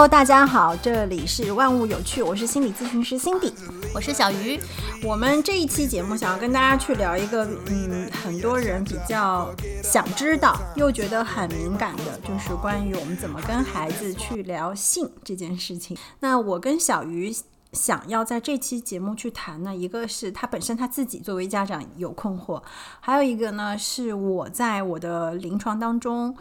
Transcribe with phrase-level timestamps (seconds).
[0.00, 3.52] Hello，大家好，这里是万物有趣，我是心理咨询师 Cindy，
[3.94, 4.58] 我是小鱼。
[5.04, 9.54] 我们这一期节目想要跟大家去聊一个，嗯，很多人比较
[9.84, 15.94] 想知道又觉得很敏感的，就是关于我们怎么跟孩子去聊性这件事情。
[16.20, 17.30] 那我跟小鱼
[17.74, 22.62] 想要在这期节目去谈呢，一个是他本身他自己作为家长有困惑，
[23.00, 26.34] 还有一个呢是我在我的临床当中。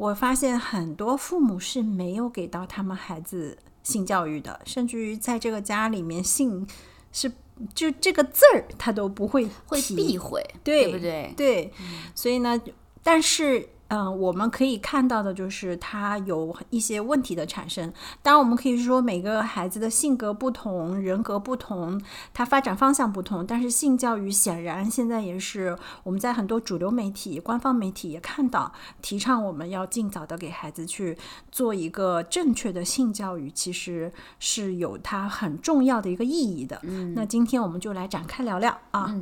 [0.00, 6.66] 我发现很多父母是没有给到他们孩子性教育的，甚至于在这个家里面，性
[7.12, 7.30] 是
[7.74, 11.34] 就这个字儿他都不会会避讳，对不对？
[11.36, 11.72] 对，
[12.14, 12.60] 所以呢，
[13.02, 13.68] 但是。
[13.90, 17.92] 嗯，我们可以看到的就是他有一些问题的产生。
[18.22, 22.00] 当然，我们可以说每个孩子的性格不同、人格不同，
[22.32, 23.44] 他发展方向不同。
[23.44, 31.18] 但是性教育显然现在也是我们在很多主流媒体、官方媒体也看到提倡我们要尽早的给孩子去
[31.50, 36.80] 做一个正确的性教育，其实是有它很重要的一个意义的。
[36.84, 39.16] 嗯，那今天我们就来展开聊聊啊。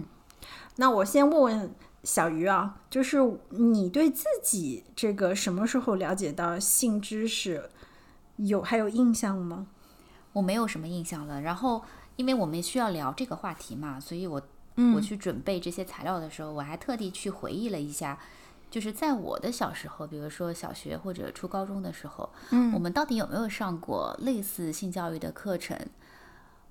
[0.77, 1.75] 那我先问问。
[2.05, 3.19] 小鱼啊，就是
[3.51, 7.69] 你对自己这个什么时候了解到性知识
[8.37, 9.67] 有还有印象吗？
[10.33, 11.41] 我没有什么印象了。
[11.41, 11.83] 然后，
[12.17, 14.41] 因为我们需要聊这个话题嘛，所以我
[14.95, 18.17] 我去准备这些材料的时候，我还特地去回忆了一下，
[18.71, 25.77] 就是在我的小时候，比如说小学或者初高中的时候，嗯，我们到底有没有上过类似性教育的课程？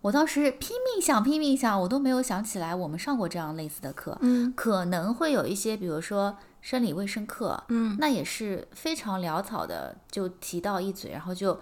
[0.08, 4.18] 我当时拼命想，拼命想，我都没有想起来我们上过这样类似的课。
[4.22, 11.60] 嗯，可能会有一些，比如说生理卫生课，嗯，那也是非常潦草的，就提到一嘴，然后就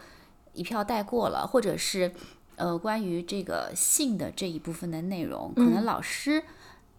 [0.53, 1.47] 一票带过了。
[1.47, 2.13] 或者是
[2.55, 6.43] 呃，关于这个性的这一部分的内容，可能老师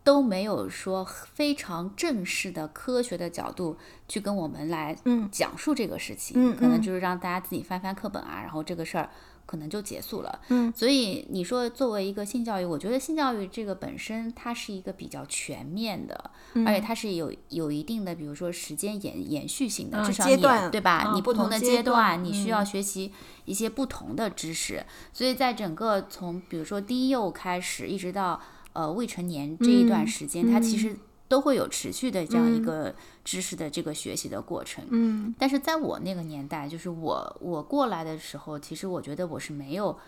[0.02, 3.77] 都没有说非常正式的科学的角度
[4.08, 4.96] 去跟我们来
[5.30, 6.34] 讲述这个事情。
[6.36, 9.08] 嗯，可能就是让大家自己翻翻课本啊，然后这个事儿。
[9.46, 16.30] 可能就结束了，嗯，所以你说作为一个性教育，我觉得性教育这个本身它是一个比较全面的，
[16.67, 21.12] 而且它是有有一定的，比如说时间延延续性的，至少阶段对吧？
[21.14, 23.12] 你不同的阶段，你需要学习
[23.45, 28.40] 一些不同的知识，所以在整个从比如说低幼开始，一直到
[28.73, 30.96] 呃未成年这一段时间，它其实。
[31.29, 32.95] 都会有持续的这样一个
[33.25, 39.98] 知识的这个学习的过程，嗯，但是在我那个年代，就是我我过来的时候，其实我觉得我是没有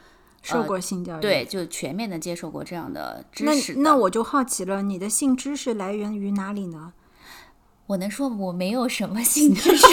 [0.43, 3.75] 受过性教育，对，就全面的接受过这样的知识。
[3.75, 6.93] 那那我就好奇了，你的性知识来源于哪里呢？
[7.89, 9.87] 我能说我没有什么性知识。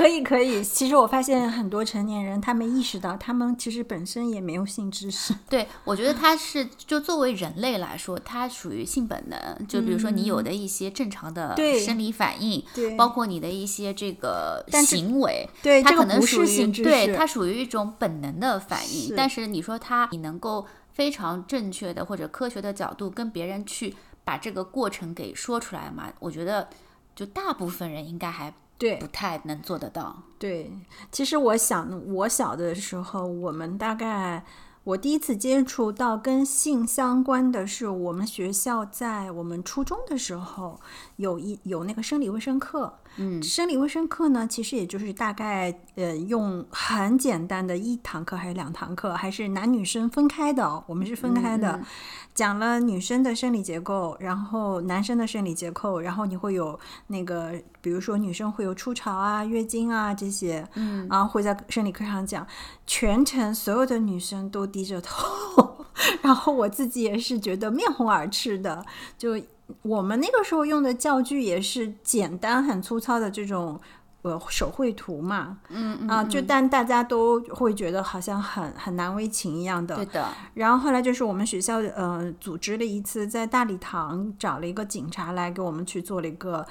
[0.00, 5.34] 可以可以，其实我发现很多成年人他没意识到，他们其实本身也没有性知识。
[5.50, 9.66] 对，我觉得他是就作为人类来说，它属于性本能。
[9.68, 19.14] 就比如说你有的一些正常的生理反应，对，包括你的一些这个行为，对，它可能属于对它属于一种本能的反应。
[19.14, 23.94] 但是你说他，你能够非常正确的或者科学的角度跟别人去
[24.24, 26.10] 把这个过程给说出来嘛？
[26.20, 26.68] 我觉得
[27.14, 28.54] 就大部分人应该还。
[28.80, 30.22] 对，不太能做得到。
[30.38, 30.72] 对，
[31.12, 34.42] 其实我想，我小的时候，我们大概
[34.84, 40.80] 我第一次接触到跟性相关的是，我们学校在我们初中的时候
[41.16, 42.99] 有一有那个生理卫生课。
[43.16, 51.80] 嗯，生理卫生课呢，其实也就是大概呃用很简单的一堂课还是两堂课，还是男女生分开的，我们是分开的，
[52.34, 56.78] 讲了女生的生理结构，然后男生的生理结构，然后你会有
[57.08, 62.46] 那个，比如说女生会有初潮啊、月经啊这些，嗯，然后会在生理课上讲，
[62.86, 65.86] 全程所有的女生都低着头，
[66.22, 68.84] 然后我自己也是觉得面红耳赤的，
[69.18, 69.36] 就。
[69.82, 73.80] 我们那个时候用的教具也是简单、很粗糙的这种
[74.22, 79.96] 呃手绘图嘛，嗯啊，就但大家都会觉得好像很很难为情一样的。
[79.96, 80.28] 对的。
[80.54, 86.66] 然后后来就是我们学校呃组织了一次在大礼堂找了一个警察来给我们去做了一个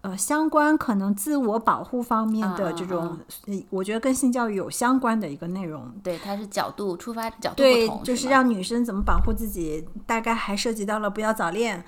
[0.00, 3.18] 呃相关可能自我保护方面的这种，
[3.68, 5.92] 我觉得跟性教育有相关的一个内容。
[6.02, 11.84] 对，它是角度出发角度不同，就是让女生怎么保护自己，大概还涉及到了不要早恋。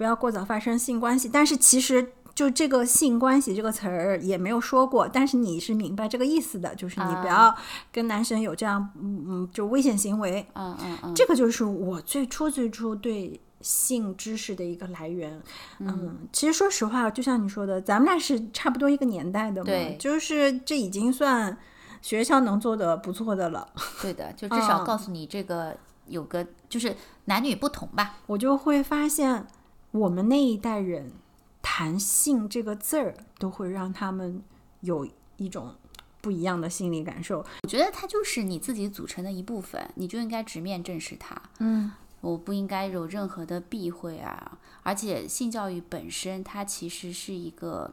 [0.00, 7.54] 不要过早发生性关系，但是其实就这个性关系这个词儿也没有说过，但是你是明白这个意思的，就是你不要
[7.92, 15.38] 跟男生有这样嗯嗯就危险行为，嗯嗯嗯，这个就是我最初最初对性知识的一个来源。
[15.80, 21.54] 嗯，其实说实话，就像你说的，咱们俩是差不多一个年代的嘛，对，就是这已经算
[22.00, 23.68] 学校能做的不错的了。
[24.00, 25.76] 对的，就 至少告诉你这个
[26.06, 26.96] 有个就是
[27.26, 29.46] 男女不同吧，我就会发现。
[29.92, 31.12] 我们那一代人
[31.60, 34.42] 谈性这个字儿，都会让他们
[34.80, 35.06] 有
[35.36, 35.74] 一种
[36.20, 37.44] 不一样的心理感受。
[37.62, 41.40] 我觉得它就是你自己组成的一部分，你就应该直面正视它。
[41.58, 41.90] 嗯，
[42.20, 44.58] 我不应该有任何的避讳啊！
[44.82, 47.92] 而且性教育本身，它其实是一个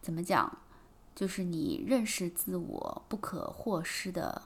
[0.00, 0.58] 怎么讲，
[1.14, 4.42] 就是你认识自我不可或缺的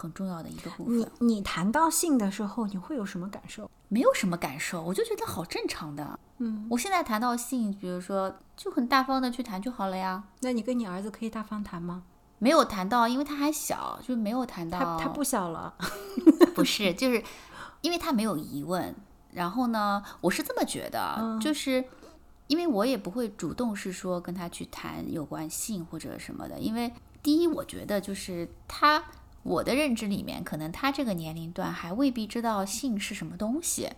[0.00, 1.12] 很重要的一个部你分。
[1.18, 3.70] 你谈到性的时候，你会有什么感受？
[3.88, 6.18] 没有什么感受，我就觉得好正常的。
[6.38, 10.24] 嗯，我现在谈到性，比如说就很大方的去谈就好了呀。
[10.40, 12.04] 那你跟你儿子可以大方谈吗？
[12.38, 14.78] 没有谈到，因为他还小，就没有谈到。
[14.78, 15.74] 他他不小了。
[16.54, 17.22] 不是，就是
[17.82, 18.94] 因为他没有疑问。
[19.32, 21.84] 然后呢，我是这么觉得，嗯就是
[22.46, 26.92] 因为我也不会主动是说跟他去谈有关性或者什么的，因为
[27.22, 29.02] 第一，我觉得就是他
[29.42, 33.88] 我的认知里面，可能他这个年龄段还未必知道性是什么东西。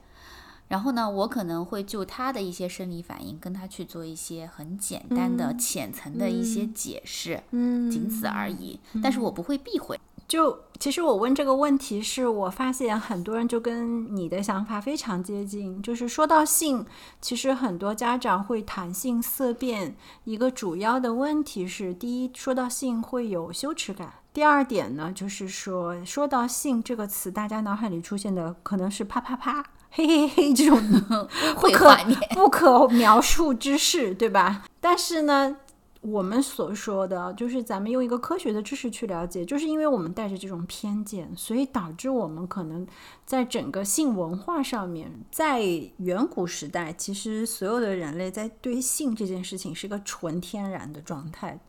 [0.69, 8.81] 然后呢，我可能会就他的一些生理反应跟他去做一些很简单的、嗯浅层的一些解释，嗯仅此而已。
[9.03, 10.01] 但是我不会避讳。
[10.27, 15.83] 就其实我问这个问题，是我发现很多人就跟你的想法非常接近。
[15.83, 16.87] 就是说到性，
[17.21, 30.81] 其实很多家长会谈性色变，一个主要的问题是：第一，说到性会有羞耻感；第二点呢，就是说说到性这个词，大家脑海里出现的可能是啪啪啪、嘿嘿嘿这种
[31.61, 31.95] 不可
[32.31, 34.65] 不可描述之事，对吧？
[34.81, 35.59] 但是呢，
[36.01, 42.87] 我们所说的就是咱们用一个科学的知识去了解，就是因为我们带着这种偏见，所以导致我们可能
[43.27, 45.61] 在整个性文化上面，在
[45.99, 51.61] 远古时代，其实所有的人类在对性这件事情是个纯天然的状态，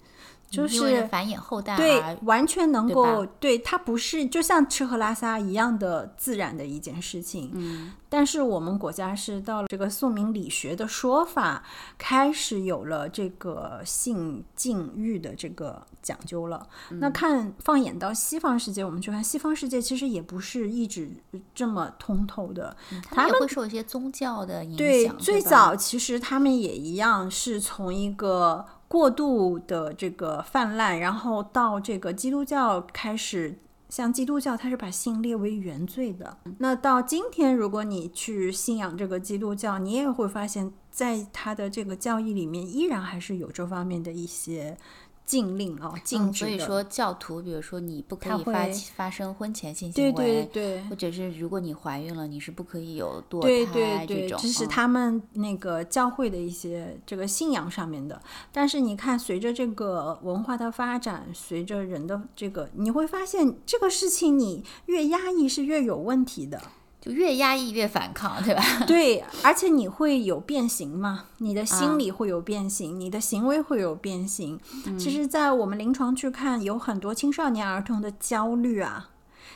[0.54, 7.50] 就是繁衍后代对，完全能够吧对它不是就像吃喝拉撒一样的自然的一件事情。
[7.54, 11.64] 嗯，但是我们国家是到了这个宋明理学的说法，
[11.98, 16.68] 开始有了这个性禁欲的这个讲究了。
[16.90, 21.10] 那看放眼到西方世界，我们去看西方世界，其实也不是一直
[21.56, 22.76] 这么通透的。
[23.10, 25.18] 他们也会受一些宗教的影响对，响。
[25.18, 33.58] 最早其实他们也一样，是从一个过度的这个泛滥，然后到这个基督教开始。
[33.90, 36.38] 像基督教，它是把性列为原罪的。
[36.60, 44.78] 那到今天，如果你去信仰这个基督教，你也会发现，在他的这个教义里面，依然还是有这方面的一些
[45.26, 46.52] 禁令哦，禁嗯，止的。
[46.52, 54.40] 所以说教徒，比如说你不可以发发生婚前性行为，对对对或者是如果你怀孕了，你是不可以有堕对胎对对，这种。
[54.42, 58.22] 这是嗯他们那个教会的一些这个信仰上面的。
[58.52, 66.62] 但是你看，随着这个文化的发展，随着人的这个，你会发现这个事情你越压抑是越有问题的。
[67.04, 68.64] 就越压抑越反抗，对吧？
[68.88, 71.26] 对，而且你会有变形嘛？
[71.40, 74.58] 你的啊心理会有变形，你的行为会有变形。
[74.86, 79.10] 嗯其实，在我们临床去看，有很多青少年儿童的焦虑啊，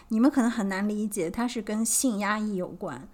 [0.10, 3.08] 你们可能很难理解，它是跟性压抑有关。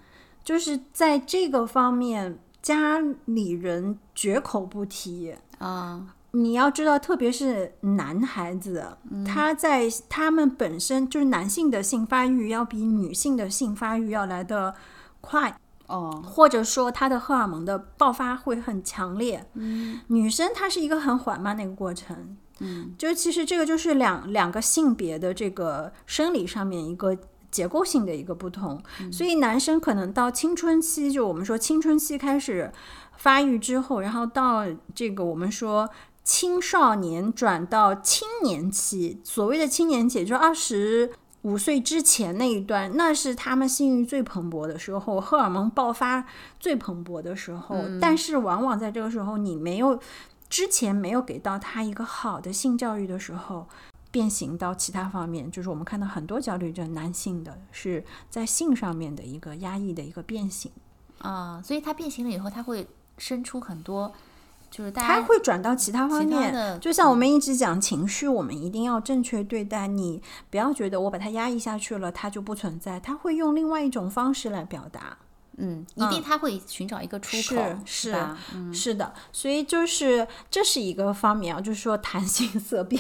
[0.44, 5.36] 就是在这个方面，家里人绝口不提。
[5.60, 14.74] 啊，你要知道，特别是男孩子，他在他们本身就是男性的性发育要比女性的性发育要来的
[15.22, 19.46] 快，哦，或者说他的荷尔蒙的爆发会很强烈。
[19.54, 20.02] 嗯。
[20.08, 27.16] 女生她是一个很缓慢的一个过程，嗯，就其实这个就是两两个性别的这个生理上面一个
[27.52, 32.72] 结构性的一个不同，所以男生可能到青春期，就我们说青春期开始
[33.18, 35.88] 发育之后，然后到这个我们说。
[36.24, 41.12] 青少年转到青年期，所谓的青年期，也就是二十
[41.42, 46.26] 五岁之前那一段，那是他们性欲最蓬勃的时候，荷尔蒙爆发
[46.60, 47.78] 最蓬勃的时候。
[48.00, 50.00] 但是往往在这个时候，你没有
[50.50, 53.68] 之前没有给到他一个好的性教育的时候，
[54.10, 60.72] 变形到其他方面，就是我们看到很多焦虑症，男性的是在性上面的一个压抑的一个变形，
[61.18, 62.88] 啊，所以它变形了以后，他会
[63.18, 64.14] 生出很多，
[64.74, 66.80] 就是大它家会转到其他方面。
[66.80, 69.86] 就像我们一直讲情绪，我们一定要正确对待。
[69.86, 75.16] 你不要觉得我把它压抑下去了，它就不存在，它会用另外一种方式来表达。
[75.58, 78.36] 嗯，一定他会寻找一个出口，是是吧？
[78.56, 83.00] 嗯，是的，所以就是这是一个方面啊，就是说谈性 色变。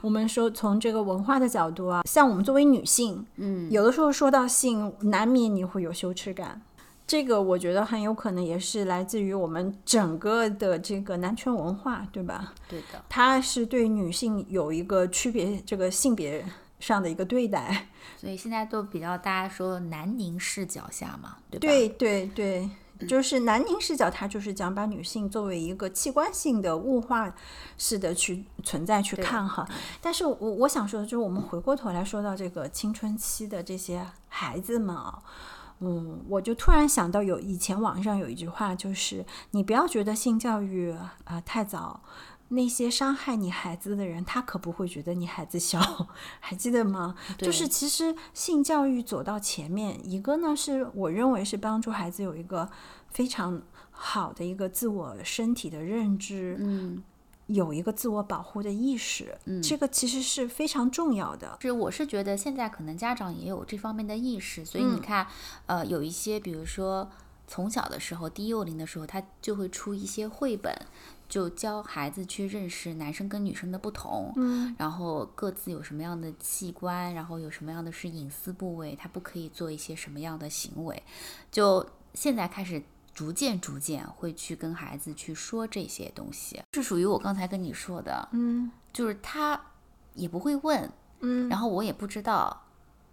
[0.00, 6.62] 我们说从这个文化的角度啊，像我们作为女性，嗯，有的时候说到性，难免你会有羞耻感。
[7.10, 12.54] 这个我觉得很有可能也是来自于我们整个的这个男权文化，对吧？
[12.68, 16.44] 对的，它是对女性有一个区别，这个性别
[16.78, 17.88] 上的一个对待。
[18.16, 21.66] 所以现在都比较大家说南宁视角下嘛，对吧？
[21.66, 22.30] 对对
[22.96, 27.34] 对，就是南宁视角，它就是讲把女性作为一个器官性的物化
[27.76, 29.68] 式的去存在去看哈。
[30.00, 35.20] 但是我我想说的就是，我们回过头来说到这个青春期的这些孩子们啊。
[35.80, 40.90] 嗯，我就突然想到，有以前网上有一句话，就是你不要觉得性教育
[41.24, 42.02] 啊太早，
[42.48, 45.80] 那些伤害你孩子的人，他可不会觉得你孩子小，
[46.38, 47.14] 还记得吗？
[47.38, 52.68] 就是其实性教育走到前面，一个呢是我认为是帮助孩子有一个
[53.08, 57.02] 非常好的一个自我身体的认知，嗯。
[57.52, 61.58] 有一个自我保护的意识，嗯，这个其实是非常重要的。
[61.60, 65.26] 是，我是觉得现在可能家长也有这方面的意识，所以你看，
[65.66, 67.10] 呃，有一些，比如说
[67.48, 70.72] 从小的时候，低幼龄的时候，他就会出一些绘本，
[71.28, 81.02] 就教孩子去认识男生跟女生的不同，嗯，然后各自有什么样的器官，然后有什么样的是隐私部位，他不可以做一些什么样的行为，
[81.50, 82.80] 就现在开始。
[83.12, 89.60] 逐渐逐渐会去跟孩子去说这些东西，是属于我刚才跟你说的，嗯，就是他
[90.14, 90.90] 也不会问，
[91.20, 92.64] 嗯，然后我也不知道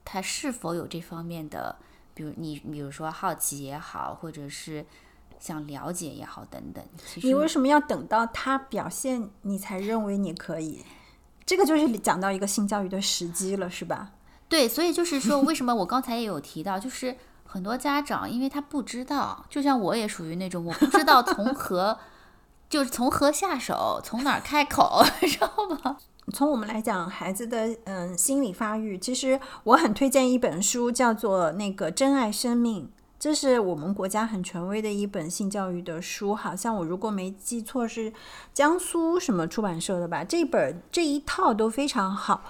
[0.06, 1.76] 他是否有这方面的，
[2.14, 4.86] 比如你，比如说好奇也好，或者是
[5.40, 6.84] 想了解也好，等等。
[7.24, 10.86] 你为什么要等到他表现，你才认为你可以？
[11.46, 14.14] 这个就是讲到一个性教育的时机了，是吧？
[14.48, 17.18] 对，所以就是说，为什么我刚才也有提到，就是。
[17.48, 21.98] 很多家长，因为他不知道，就像我也属于那种，我不知道从何，
[22.70, 25.50] 就是从何下手，从哪儿开口， 知道
[25.84, 25.98] 吗？
[26.34, 38.14] 从我们来讲，孩子的嗯心理发育，其实我很推荐一本书，叫做那个《珍爱生命》，这是我们国家很权威的一本性教育的书，好像我如果没记错是
[38.54, 40.24] 江苏什么出版社的吧？
[40.24, 42.44] 这本这一套都非常好。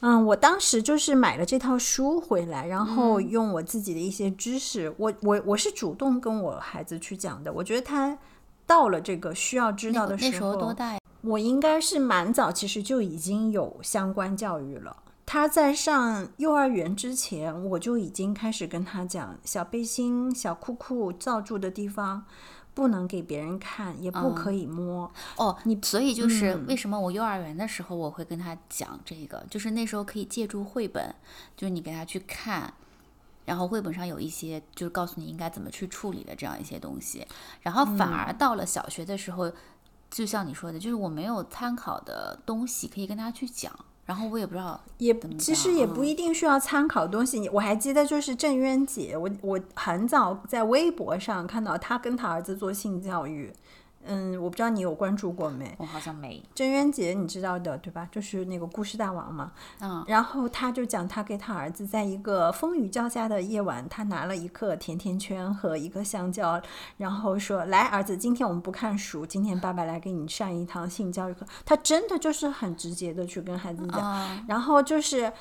[0.00, 7.52] 嗯，我当时就是买了这套书回来，然后用我自己的一些知识，我我我是主动跟我孩子去讲的。
[7.52, 8.18] 我觉得他
[8.66, 10.98] 到了这个需要知道的时候，多大？
[11.22, 14.96] 我应该是蛮早，其实就已经有相关教育了。
[15.26, 22.24] 他在上幼儿园之前，我就已经开始跟他讲小背心、小裤裤罩住的地方。
[22.76, 25.56] 不能给别人看，也不可以摸哦。
[25.64, 31.14] 你所以就是为什么我幼儿园的时候我会跟他讲这个，就是那时候可以借助绘本，
[31.56, 32.70] 就是你给他去看，
[33.46, 37.26] 然后绘本上有一些就是告诉你应该怎么去处理的这样一些东西。
[37.62, 39.50] 然后反而到了小学的时候，
[40.10, 43.74] 就像你说的，就是我没有参考的东西可以跟他去讲。
[44.06, 47.48] 然后我也不知道，也其实也不一定需要参考东西。
[47.50, 53.52] 我还记得就是郑渊洁，我我很早在微博上看到他跟他儿子做性教育。
[54.06, 55.74] 嗯，我不知道你有关注过没？
[55.78, 56.42] 我好像没。
[56.54, 58.08] 郑渊洁你知道的对吧？
[58.10, 59.52] 就是那个故事大王嘛。
[59.80, 60.04] 嗯。
[60.06, 66.60] 然后他就讲他给他儿子在一个风雨交加的夜晚，他拿了一个甜甜圈和一个香蕉，
[66.96, 75.32] 然后说：“来，儿子，今天我们不看书，今天爸爸来给你上一堂性教育课。”他真的就是很直接的去跟孩子讲，然后就是。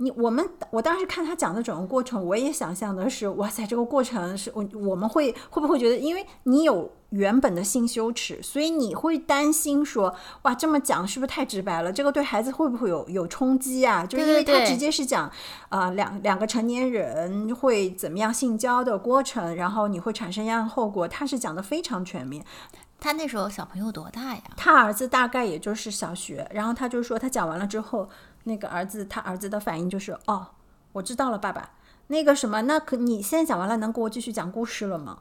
[0.00, 11.92] 你我们我当时看他讲的整个过程，我也想象的是，哇塞，这个过程是我我们会会不会觉得，因为你有原本的性羞耻，所以你会担心说，哇，这么讲是不是太直白了？
[11.92, 14.06] 这个对孩子会不会有有冲击啊？
[14.06, 15.28] 就是因为他直接是讲，
[15.68, 22.44] 啊，两两个成年人会怎么样性交的过程，然后你会产生一样后果，他是讲的非常全面。
[23.00, 24.42] 他那时候小朋友多大呀？
[24.56, 28.08] 他儿子大概也就是小学，然后他就说他讲完了之后。
[28.48, 30.48] 那个儿子，他儿子的反应就是哦，
[30.94, 31.70] 我知道了，爸爸。
[32.08, 35.20] 那个什么，那可你现在讲完了，能给我继续讲故事了吗？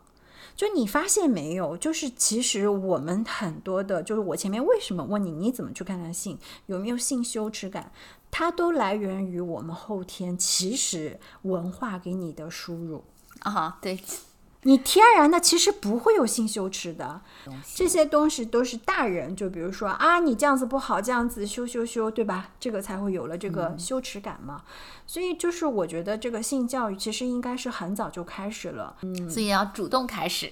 [0.55, 1.77] 就你发现没有？
[1.77, 7.91] 就是其实我们很多的，就是我前面为什么问你，你怎么去看待性，有没有性羞耻感，
[8.31, 13.03] 它都来源于我们后天其实文化给你的输入
[13.41, 13.99] 啊，对。
[14.63, 17.21] 你天然的其实不会有性羞耻的，
[17.75, 22.49] 这些东西都是大人，就比如说啊，你这样子不好，这样子羞羞羞，对吧？
[22.59, 24.63] 这个才会有了这个羞耻感嘛。
[25.05, 30.51] 所以就是我觉得这个性教育其实应该是很早就开始了，嗯，所以要主动开始。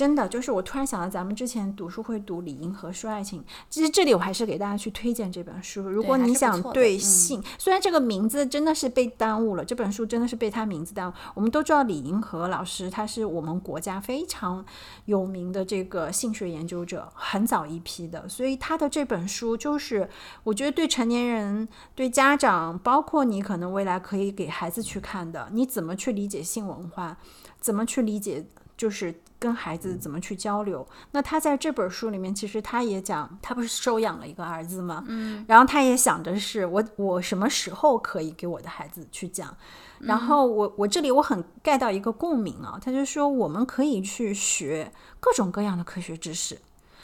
[0.00, 5.82] 真的，就是我突然想到，咱们之前读书会读李银河说爱情，其实这里我还是给大家去推荐这本书。
[5.82, 11.14] 如果你想对性，虽然这个名字真的是被耽误了，这本书真的是被他名字耽误。
[11.34, 14.64] 我们都知道李银河老师，他是我们国家非常
[15.04, 20.08] 有名的这个性学研究者，很早一批的，所以他的这本书就是
[20.44, 27.18] 我觉得对成年人、对家长，包括你可能未来可以给孩子去看的，你怎么去理解性文化，
[27.60, 28.46] 怎么去理解
[28.78, 29.20] 就是。
[29.40, 30.86] 跟孩子怎么去交流。
[31.10, 35.02] 那他在这本书里面，其实他也讲，他不是收养了一个儿子吗？
[35.08, 39.56] 嗯，然后他也想着是，我我什么时候可以给我的孩子去讲？
[39.98, 46.58] 然后我我这里我很 get 到一个共鸣啊，他就说我们可以去学各种各样的科学知识，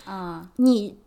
[0.06, 0.98] 嗯，你。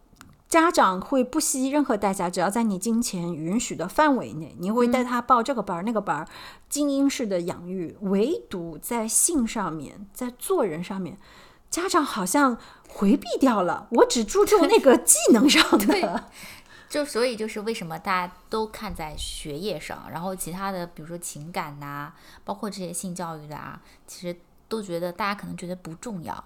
[0.50, 6.28] 家长会不惜任何代价，只要在你金钱允许的范围内，你会带他报这个班儿、那个班儿，
[6.68, 7.96] 精英式的养育。
[8.02, 11.20] 唯独在性上面，在做人上面，
[11.70, 13.88] 家长好像回避掉了。
[13.92, 16.26] 我只注重那个技能上的。
[16.90, 22.12] 就所以就是为什么大家都看在学业上，然后其他的，比如说情感呐，
[22.44, 24.36] 包括这些性教育的啊，其实
[24.68, 26.44] 都觉得大家可能觉得不重要。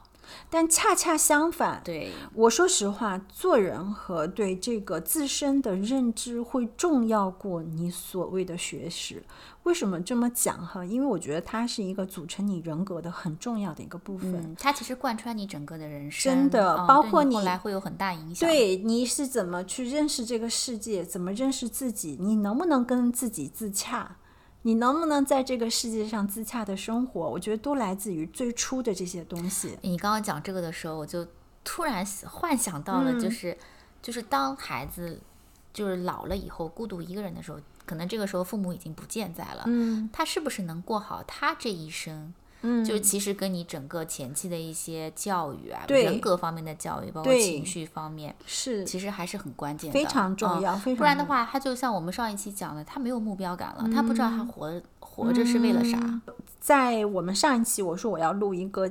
[0.50, 9.24] 但恰恰相反，对我说实话，做人和对这个自身的认知会重要过你所谓的学识。
[9.64, 10.84] 为什么这么讲哈？
[10.84, 14.54] 因为我觉得它是一个组成你人格的很重要的一个部分。
[14.60, 18.50] 它其实贯穿你整个的人生，真的，包括你后来会有很大影响。
[18.50, 21.06] 对，你是怎么去认识这个世界？
[21.06, 22.18] 怎么认识自己？
[22.20, 24.18] 你能不能跟自己自洽？
[24.64, 27.30] 你能不能在这个世界上自洽的生活？
[27.30, 29.78] 我觉得都来自于最初的这些东西。
[29.82, 31.28] 你刚刚讲这个的时候，我就
[31.64, 33.58] 突然幻想到了，就是，
[34.02, 35.22] 就是当孩子
[35.74, 42.34] 就是老了以后孤独一个人的时候，可能这个时候父母已经不健在了，嗯，他是不是能过好他这一生？
[42.64, 50.74] 嗯，就是其实跟你整个前期的一些教育啊，人格方面的教育，包括情绪方面，是其实还是很关键的，非常重要。
[50.76, 56.22] 非常不然的话，他就像我们上一期讲的，他没有目标感了，他不知道他活活着是为了啥。
[56.60, 58.90] 在我们上一期我说我要录一个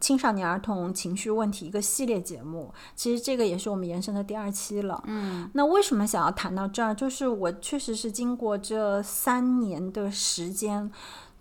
[0.00, 5.02] 青少年儿童情绪问题一个系列节目，其实这个也是我们延伸的第二期了。
[5.06, 6.94] 嗯，那为什么想要谈到这儿？
[6.94, 10.92] 就是我确实是经过这三年的时间。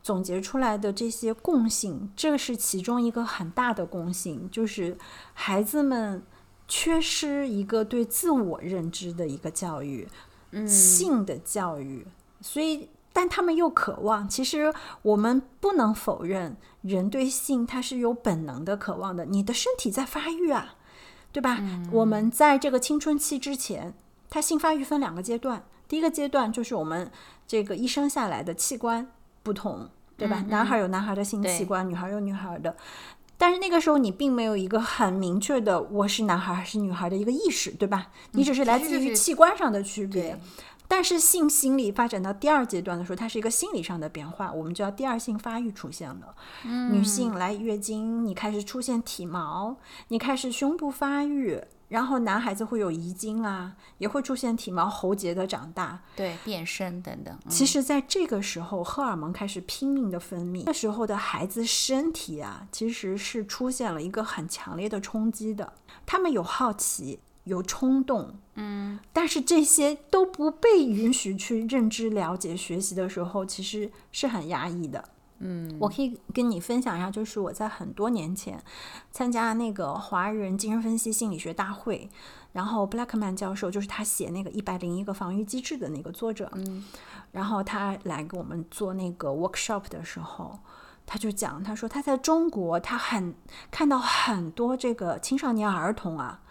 [0.04, 4.98] 总结出来的这些共性，这是其中一个很大的共性，就是
[5.34, 6.22] 孩子们
[6.68, 10.08] 缺失一个对自我认知的一个教育，
[10.52, 12.06] 嗯性的教育。
[12.42, 14.28] 所以，但他们又渴望。
[14.28, 19.24] 其实，我们不能否认，人对性他是有本能的渴望的。
[19.24, 20.76] 你的身体在发育啊，
[21.32, 21.62] 对吧？
[21.94, 23.94] 我们在这个青春期之前，
[24.30, 27.10] 它性发育分两个阶段，第一个阶段就是我们
[27.48, 29.10] 这个一生下来的器官。
[29.44, 30.44] 不同，对吧？
[30.48, 32.76] 男孩有男孩的性器官，女孩有女孩的。
[33.38, 38.08] 但是那个时候你并没有一个很明确的我是男孩还是女孩的一个意识，对吧？
[38.32, 40.40] 你只是来自于器官上的区别。
[40.88, 46.36] 但是性心理发展到第二阶段的时候，它是一个心理上的变化，我们叫第二性发育出现了。
[46.92, 49.78] 女性来月经，你开始出现体毛，
[50.10, 51.60] 你开始胸部发育。
[51.90, 57.38] 然后男孩子会有遗精啊，也会出现体毛、喉结的长大，对，变身等等。
[57.48, 65.74] 其实，在这个时候，荷尔蒙开始拼命的分泌，那时候的孩子身体啊，其实是出现了一个很强烈的冲击的。
[66.06, 75.10] 他们有好奇，有冲动，嗯，但是这些都不被允许去认知、了解、学习的时候，其实是很压抑的。
[75.46, 78.64] 嗯，我可以跟你分享一下，就是我在很多年前
[79.12, 82.10] 参加那个华人精神分析心理学大会，
[82.54, 86.86] 然后 Blackman 教授就是他写那个一百零一个防御机制的那个作者，嗯，
[87.34, 90.58] 然后他来给我们做那个 workshop 的时候，
[91.06, 93.36] 他就讲，他说他在中国，他很
[93.70, 96.42] 看到很多这个青少年儿童啊，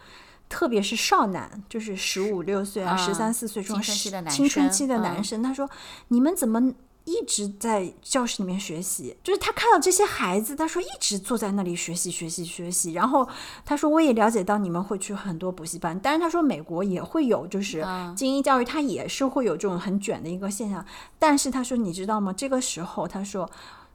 [0.51, 5.71] 特别是少男，就是十五六岁啊，十三四岁这种青春期的男生，他说
[6.09, 6.75] 你们怎么？
[7.05, 12.93] 一直在教室里面学习，就是他看到这些孩子，他说一直坐在那里学习学习学习。
[12.93, 13.29] 然后
[13.65, 17.85] 他说我也了解到你们会去很多补习班，但是他说美国也会有，就是
[18.17, 20.85] 精英教育，他也是会有这种很卷的一个现象。
[21.19, 22.33] 但是他说你知道吗？
[22.33, 23.51] 这个时候他说。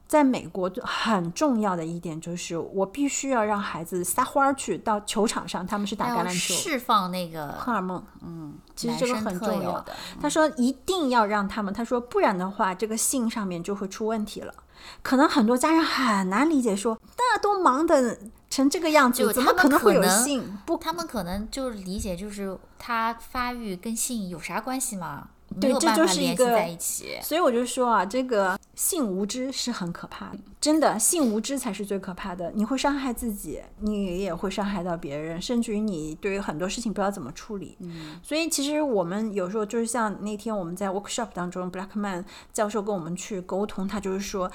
[0.08, 8.02] 在美国很重要的一点就是，我必须要让孩子撒欢儿去到球场上，他们是打橄榄球，释放那个荷尔蒙。
[8.22, 9.94] 嗯，其实这个很重要的。
[10.18, 14.54] 他说一定要让他们，他说不然的话，这个性上面就会出问题了。
[15.02, 18.18] 可能很多家长很难理解，说那都忙的
[18.48, 20.56] 成这个样子，怎么可能会有性？
[20.64, 25.28] 不，他们可能就是理解就是他发育跟性有啥关系吗？
[25.60, 27.18] 对，这就是一个，在一起。
[27.22, 32.52] 所以我就说啊，这个性无知是很可怕的，真的，性无知才是最可怕的。
[32.54, 37.76] 你会伤害自己，你也会伤害到别人，甚至于你对于很多事情不知道怎么处理。
[37.80, 44.48] 嗯，所以其实我们有时候就是像那天我们在 workshop 当中，Blackman 教授跟我们去沟通，他就是说，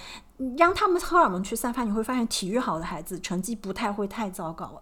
[0.58, 4.82] 让他们荷尔蒙去散发，你会发现体育好的孩子成绩不太会太糟糕了。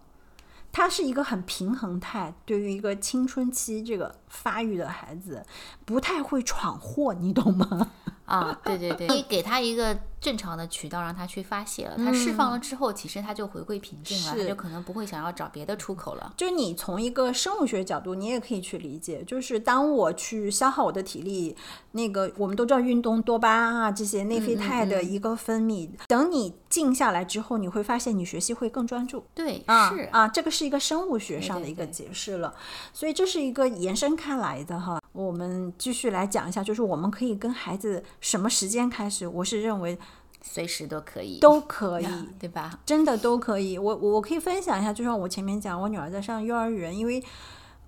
[0.70, 5.44] 它是一个很平衡态，对于一个青春期这个发育的孩子，
[5.84, 7.90] 不太会闯祸，你懂吗？
[8.32, 11.96] 啊，对对对，你给他一个正常的渠道让他去发泄了。
[11.96, 16.32] 他释放了之后，其实他就回归平静了，他就可能不会想要找别的出口了。
[16.36, 21.56] 就是你从一个生物学角度，你也可以去理解，就是当我去消耗我的体力，
[21.90, 29.24] 那个我们都知道运动多巴胺啊这些内啡肽的一个分泌，等你静下来之后，你会发现你学习会更专注。
[29.34, 32.54] 对，啊是啊，这个是一个生物学上的一个解释了，
[32.92, 35.00] 所以这是一个延伸开来的哈。
[35.12, 39.26] 我们继续来讲一下，就是我们可以跟孩子什么时间开始？
[39.26, 39.98] 我是认为
[40.42, 42.06] 随时都可以，都可以，
[42.38, 42.80] 对吧？
[42.84, 43.78] 真的都可以。
[43.78, 47.22] 我我可以分享一下，就像我前面讲，我女儿在上幼儿园，因为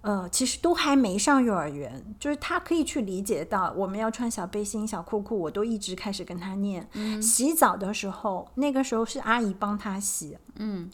[0.03, 6.87] 呃，其实都还没上幼儿园，就是她可以去理解到我们要穿小背心、小裤裤，我都一直开始跟她念。
[7.23, 10.91] 洗澡的时候，那个时候是阿姨帮她洗，嗯，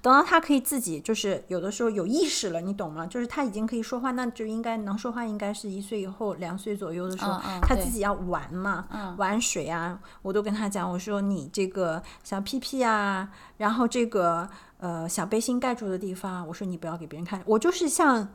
[0.00, 3.06] 等到他可以自己，就是有的时候有意识了，你懂吗？
[3.06, 8.86] 就是他已经可以说话，那就应该能说话，应该是一岁以后、两岁左右的时候，嗯嗯他自己要玩嘛，
[9.18, 18.28] 玩水啊，我都跟他讲，我说你这个小屁屁啊，然后这个呃小背心盖住的地方，我说你不要给别人看，我就是像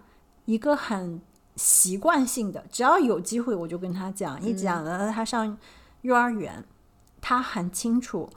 [0.45, 1.21] 一个很
[1.55, 5.57] 习惯性的，只要有机会我就跟他讲，一讲了他上
[6.01, 6.63] 幼儿园，
[7.21, 8.29] 他很清楚。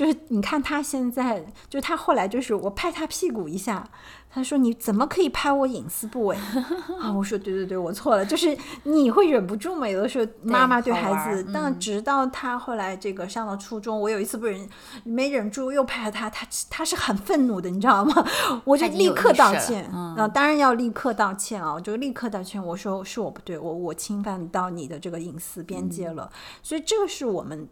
[0.00, 3.86] 就是你看他现在，就他后来就是我拍他屁股一下，
[4.30, 6.38] 他说你怎么可以拍我隐私部位
[6.98, 7.12] 啊？
[7.12, 9.86] 我说对对对，我错了，就是你会忍不住嘛。
[9.86, 14.66] 有的时候妈妈对孩子，但直到他后来这个上了初中，我有一次不忍
[15.04, 18.26] 没忍住又拍了他，他他是很愤怒的，你知道吗？
[18.64, 26.32] 我就立刻道歉，嗯啊，当然要立刻道歉啊，我就立刻道歉，我说是我不对，我我侵犯到你的这个隐私边界了，
[26.62, 27.68] 所以这个是我们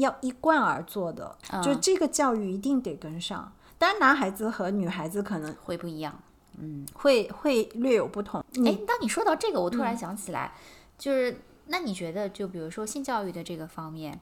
[0.00, 3.52] 要一贯而做的，就这个教育一定得跟上。
[3.78, 6.20] 当然，男孩子和女孩子可能会不一样。
[6.62, 8.44] 嗯会会略有不同。
[8.66, 10.52] 哎，当你说到这个，我突嗯然想起来，
[10.98, 14.20] 就是那你觉得，就比如说性教育的这个方面，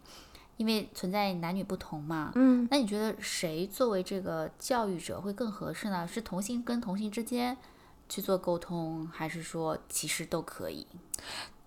[0.57, 6.07] 因为存在男女不同嘛，嗯，那你觉得谁作为这个教育者会更合适呢？
[6.07, 7.57] 是同性跟同性之间
[8.09, 10.87] 去做沟通，还是说其实都可以？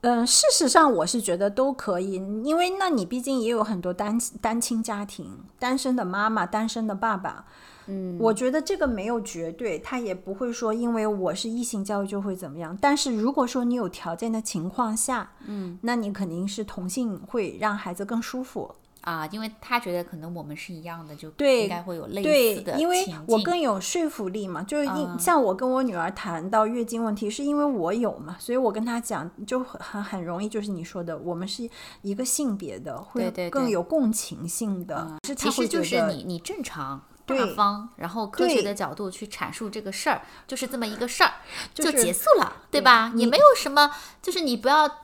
[0.02, 7.46] 嗯，事实上我是觉得都可以，因为那你毕竟也有很多单单亲家庭，单身的妈妈、单身的爸爸。
[7.88, 12.78] 嗯，我觉得这个没有绝对，他也不会说因为我是异性教育就会怎么样。
[12.82, 18.74] 但是如果说你有条件的情况下，嗯，那你肯定是同性会让孩子更舒服。
[19.02, 24.88] 啊，因为他觉得可能我们是一样的，就对应该会有类似的，因为我更有说服力嘛，就是
[25.20, 31.70] 像我跟我女儿谈到月经问题，是因为我有嘛，所以我跟她讲就很很很容易，就是你说的，我们是
[32.02, 37.02] 一个性别的，会更有共情性的，是她会其实就是你你正常。
[37.24, 41.32] 大对方，然后科学的角度去阐述这个事儿，就是这么一个事儿，
[41.74, 43.14] 就就结束了，对吧？
[43.16, 43.90] 也没有什么，
[44.22, 45.01] 就是你不要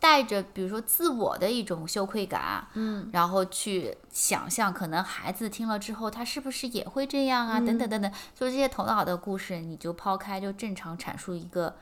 [0.00, 11.76] 带着比如说自我的一种羞愧感，嗯，然后去想象可能孩子听了之后他是不是也会这样啊，等等等等，就是这些头脑的故事，你就抛开，就正常阐述一个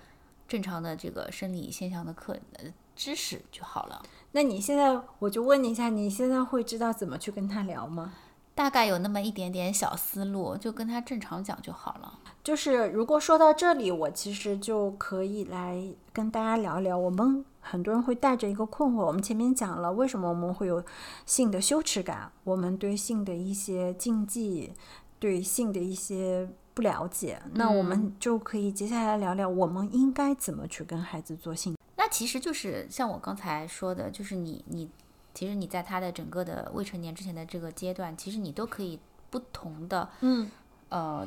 [0.48, 2.64] 正常的这个生理现象的课呃
[2.96, 4.02] 知识就好了。
[4.32, 8.12] 那你现在我就问你一下，你现在会知道怎么去跟他聊吗？
[8.58, 12.18] 大概有那么一点点小思路，就跟他正常讲就好了。
[12.42, 15.80] 就是如果说到这里，我其实就可以来
[16.12, 19.06] 跟大家聊聊，我们很多人会带着一个困惑。
[19.06, 20.82] 我们前面讲了，为什么我们会有
[21.24, 24.72] 性的羞耻感，我们对性的一些禁忌，
[25.20, 31.76] 对性的一些不了解，那我们就可以接下来聊聊，我们应该怎么去跟孩子做性。
[31.94, 34.90] 那其实就是像我刚才说的，就是你你
[35.38, 38.98] 其实你在他的整个的未成年之前的这个阶段，其实你都可以
[39.30, 40.50] 不同的嗯
[40.88, 41.24] 呃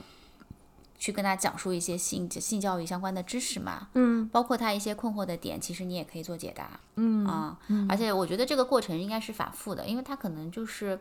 [0.99, 7.57] 去跟他讲述一些性性教育相关的知识嘛，嗯包括他一些困惑的点，其实你也可以做解答嗯啊。
[7.87, 10.99] 而且我觉得这个过程应该是反复的，因为他可能就是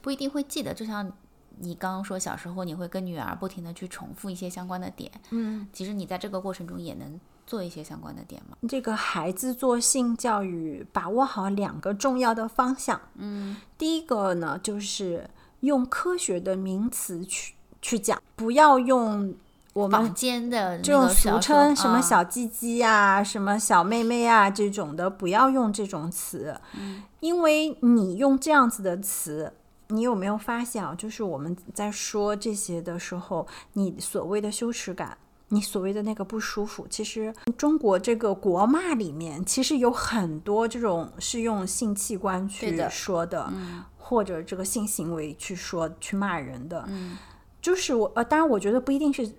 [0.00, 1.12] 不一定会记得，就像。
[1.58, 7.20] 你刚刚说小时候你会跟女儿不停的去重复一些相关的点，嗯，其实你在这个过程中也能
[7.52, 8.56] 做一些相关的点吗。
[8.66, 12.98] 这个孩子做性教育，把握好两个重要的方向。
[13.16, 15.28] 嗯，第一个呢，就是
[15.60, 19.34] 用科学的名词去去讲，不要用
[19.74, 29.52] 我们坊间的这种俗称什么啊小鸡鸡呀、什么小妹妹啊这种的，不要用这种词，嗯因为你用这样子的词。
[29.88, 30.94] 你有没有发现啊？
[30.96, 35.18] 就是我们在说这些的时候，你所谓的羞耻感，
[35.52, 46.84] 你所谓的那个不舒服，其实中国这个国骂里面，其实有很多这种是用性器官去说的，嗯或者这个性行为去说去骂人的。
[46.88, 47.16] 嗯
[47.60, 49.30] 就是我呃，当然我觉得不一定是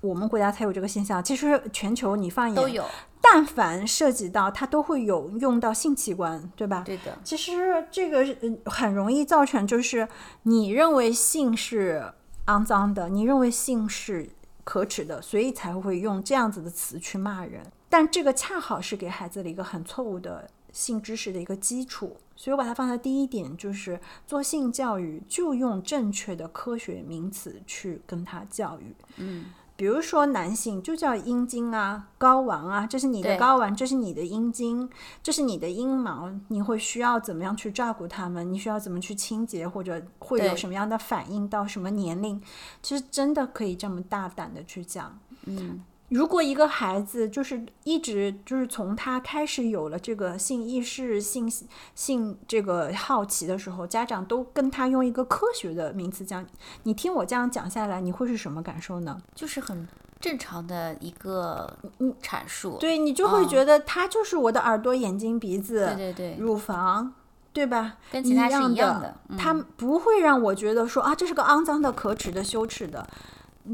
[0.00, 2.84] 我们国家才有这个现象，其实全球你放眼都有，
[3.20, 6.82] 但凡涉及到它都会有用到性器官，对吧？
[6.84, 10.06] 对的，其实这个呃很容易造成，就是
[10.44, 12.12] 你认为性是
[12.46, 14.28] 肮脏的，你认为性是
[14.64, 17.62] 可耻的，所以才会用这样子的词去骂人。
[17.88, 28.94] 但这个恰好是给孩子的一个很错误的性知识的一个基础，所以我把它放在第一点，就是做性教育就用正确的科学名词去跟他教育。
[29.16, 34.88] 嗯，比如说男性就叫阴茎啊、睾丸啊，这是你的睾丸，这是你的阴茎，
[35.22, 38.52] 这是你的阴毛，你会需要怎么样去照顾它们？
[38.52, 41.48] 你需要怎么去清洁，或者会有什么样的反应？
[41.48, 42.40] 到什么年龄？
[42.82, 45.18] 其实真的可以这么大胆的去讲。
[45.46, 45.82] 嗯，
[46.12, 51.50] 如果一个孩子就是一直就是从他开始有了这个性意识、性
[51.94, 56.44] 性这个好奇的时候，家长都跟他用一个科学的名词讲，
[56.82, 59.18] 你听我这样讲下来，你会是什么感受呢？
[59.34, 59.88] 就是很
[60.20, 61.78] 正常的一个
[62.20, 62.76] 阐述。
[62.78, 67.14] 对你就会嗯觉得他就是我的耳朵、眼睛、鼻子、对对对，乳房，
[67.54, 67.96] 对吧？
[68.10, 69.16] 跟其他是一一样的。
[69.30, 73.08] 嗯他不会让我觉得说啊，这是个肮脏的、可耻的、羞耻的，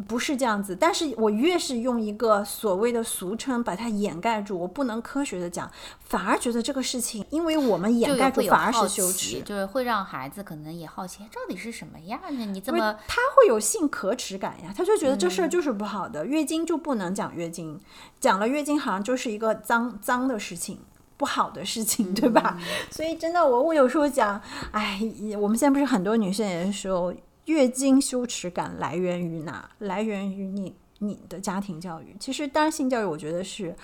[0.07, 0.77] 不是这样子。
[0.77, 5.71] 但是我越是用一个所谓的俗称把它掩盖住，我不能科学的讲，
[6.01, 9.41] 反而觉得这个事情，因为我们掩盖住反而好是羞耻。
[9.43, 12.45] 就是会让孩子可能也好奇，到底是什么样呢？
[12.45, 17.81] 你这么他会有性可耻感呀，他就觉得这事嗯儿就是不好的，月经就不能讲月经，
[18.21, 20.81] 讲了月经好像就是一个脏脏的事情。
[21.17, 22.57] 不好的事情，对吧？
[22.61, 25.01] 嗯所以真的，我我有时候讲，哎，
[25.37, 27.13] 我们现在不是很多女生也是说，
[27.49, 29.69] 月经羞耻感来源于哪？
[29.79, 32.17] 来源于你你的家庭教育。
[32.21, 33.75] 其实，当然性教育，我觉得是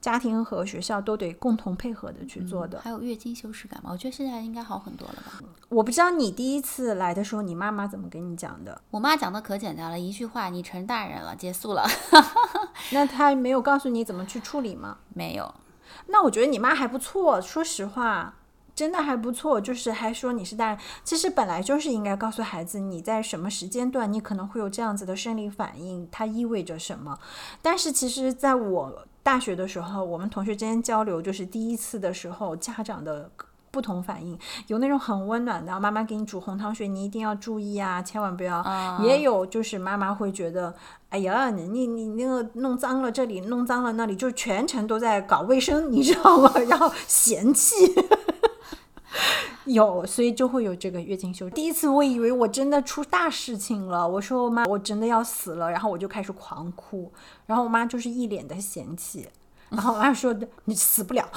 [0.00, 2.80] 家庭和学校都得共同配合的去做的。
[2.80, 3.90] 还有月经羞耻感吗？
[3.92, 5.40] 我觉得现在应该好很多了吧。
[5.68, 8.80] 我不知道你第一次来的时候，你妈妈怎么跟你讲的？
[8.90, 11.86] 我妈讲的可简单了，一句话，你成大人了，结束了。
[12.92, 14.98] 那她没有告诉你怎么去处理吗？
[15.14, 15.54] 没有，
[16.08, 18.34] 那我觉得你妈还不错，说实话，
[18.74, 19.60] 真的还不错。
[19.60, 27.18] 就是还说你是大人，其实本来就是应该告诉孩子你在什么时间段你可能会有这样子的生理反应，它意味着什么。
[27.62, 33.30] 但是其实在我大学的时候，我们同学之间交流，就是第一次的时候，家长的。
[33.70, 38.58] 不同反应，有那种很温暖的，妈妈给你煮红糖水，你一定要注意啊，千万不要。
[38.58, 40.72] 啊也有就是妈妈会觉得，
[41.08, 46.52] 哎呀，你你你那个弄脏了这里，弄脏了那里，就全程都在搞卫生，你知道吗？
[46.70, 47.74] 然后嫌弃。
[49.66, 51.48] 有，所以就会有这个月经羞。
[51.50, 57.12] 第一次我以为我真的出大事情了，我说我妈，我真的要死了，然后我就开始狂哭，
[57.46, 59.28] 然后我妈就是一脸的嫌弃，
[59.70, 61.26] 然后我妈说你死不了。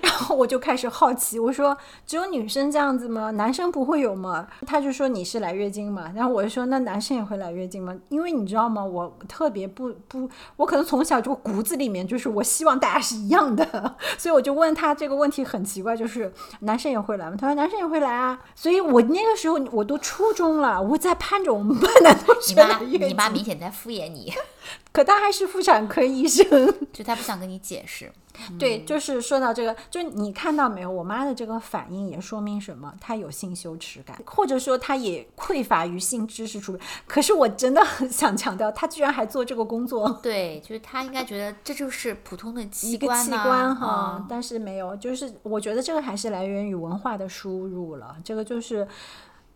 [0.00, 3.30] 然后我就开始好奇，我说只有女生这样子吗？
[3.32, 4.48] 男生不会有吗？
[4.66, 7.94] 他就说你是来月经嘛，然后我就说那男生也会来月经吗？
[8.08, 17.36] 因为你知道吗，我特别不不，我可能从小就骨子里面就是我希望大家是一样的， 所以我就问他这个问题很奇怪，就是男生也会来吗？
[17.38, 22.54] 他说男生也会来啊，所以我那个时候我都初中了，我在盼着我们班男同学
[22.86, 24.32] 月经，你妈明显在敷衍你，
[24.92, 26.74] 可他还是妇产科医生。
[26.92, 28.10] 就他不想跟你解释。
[28.58, 32.94] 对，就是说到这个，就你看到没有，我妈的这个反应也说明什么？
[33.00, 36.80] 她有性羞耻感，或者说她也匮乏于性知识储备。
[37.06, 48.86] 可是我真的很想强调，她居然还做这个工作，对，就是她应该觉得这就是普通的器一个器官哈、嗯但是没有，就是我觉得这个还是来源于文化的输入了，这个就是。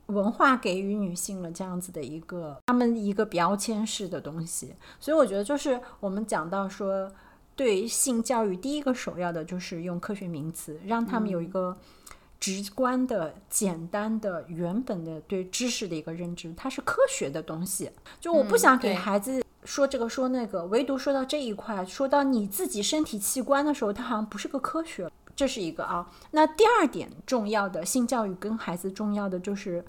[0.08, 7.12] 文化给予女性了这样子的一个他们一个标签式的东西，所以我觉得就是我们讲到说，
[7.59, 11.77] 对性教育第一个首要的就是用科学名词，让他们有一个
[12.38, 17.90] 直观的、简单的、原本的对知识的一个认知，它是科学的东西。
[18.21, 25.11] 就我不嗯想给孩子说这个说那个，唯独说到这一块，说到你自己身体器官的时候，它好像不是个科学。
[25.35, 26.09] 这是一个啊。
[26.31, 29.85] 那第二点重要的性教育跟孩子重要的就是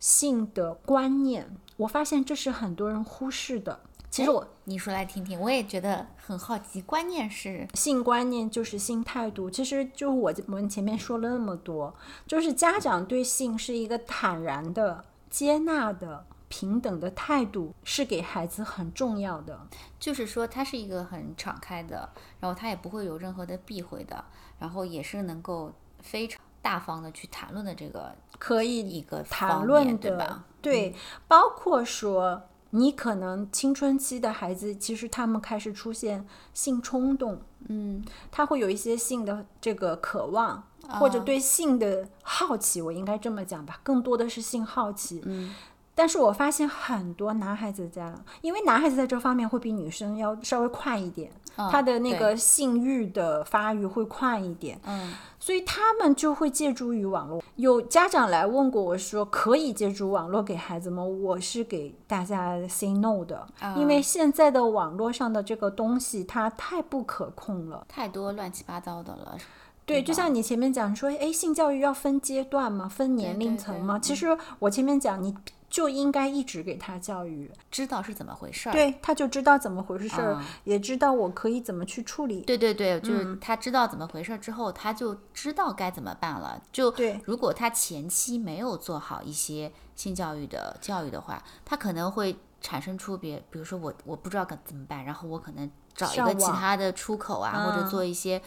[0.00, 3.78] 性的观念，我发现这是很多人忽视的。
[4.12, 6.82] 其实我你说来听听，我也觉得很好奇。
[6.82, 11.94] 观念是，性观念就是性态度，其实就我我们前面说了那么多，
[12.26, 19.58] 就是家长对性是一个坦然的、接纳的、平等的态度，是给孩子很重要的。
[19.98, 24.22] 就是说他是一个很敞开的，然后他也不会有任何的避讳的，
[24.58, 30.44] 然后也是能够非常大方的去谈论的这个可以一个谈论的对吧？
[30.60, 30.94] 对，
[31.26, 32.42] 包括说
[32.74, 45.20] 你可能青春期的孩子，其实他们开始出现性冲动，嗯，他会有一些性的这个渴望，或者啊对性的好奇，我应该这么讲吧，更多的是性好奇。
[45.26, 45.54] 嗯，
[45.94, 57.42] 但是我发现很多男孩子家，因为男孩子在这方面会比女生要稍微快一点，嗯他的那个性欲的发育会快一点，嗯，所以他们就会借助于网络。
[57.56, 61.04] 有家长来问过我说，可以借助网络给孩子吗？
[61.04, 67.86] 我是给大家 say no 的，啊因为现在的网络上的这个东西它太不可控了。
[67.86, 69.36] 太多乱七八糟的了。
[69.84, 72.88] 对，就像你前面讲说，哎，性教育要分阶段吗？
[72.88, 73.98] 分年龄对对层吗？
[73.98, 75.34] 其实我前面讲，你
[75.72, 78.72] 就应该一直给他教育，知道是怎么回事儿。
[78.72, 82.42] 对，他就知道怎么回事儿，啊也知道我可以怎么去处理。
[82.42, 86.60] 对对对，嗯就是他知道怎么回事儿之后，他就知道该怎么办了。
[86.70, 98.42] 就对如果他前期没有做好一些性教育的教育的话，他可能会产生出别，比如说我我不知道该怎么办，然后我可能找一个其他的出口啊，或者嗯做一些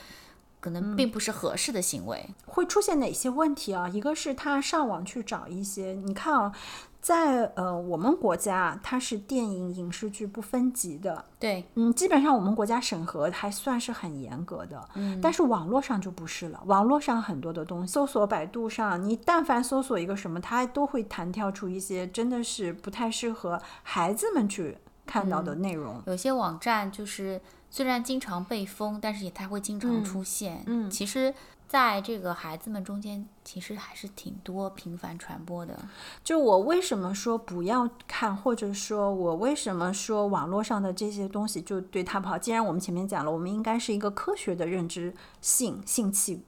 [0.65, 2.27] 可能并不是合适的行为。
[2.47, 3.87] 会出现哪些问题啊？
[3.87, 6.51] 一个是他上网去找一些，你看啊，
[6.99, 16.63] 在呃我们国家啊，它是电影影视剧不分级的，对，嗯，基本上我们国家审核还算是很严格的，嗯，但是网络上就不是了。
[16.65, 24.75] 网络上很多的东西，搜索百度上，你但凡搜索一个什么，它都会弹跳出一些真的是不太适合孩子们去
[25.05, 26.01] 看到的内容。
[26.05, 30.63] 有些网站就是虽然经常被封，但是也它会经常出现。
[30.65, 31.33] 嗯其实
[31.67, 35.77] 在这个孩子们中间，其实还是挺多频繁传播的。
[36.23, 42.37] 就我为什么说不要看，或者说我为什么说网络上的这些东西就对他不好？
[42.37, 46.43] 既然我们前面讲了，我们应该是一个科学的认知性性器，